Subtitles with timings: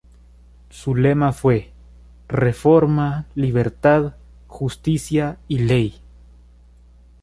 [0.71, 1.69] Su lema fue:
[2.27, 4.15] ""Reforma, Libertad,
[4.47, 6.01] Justicia y Ley"".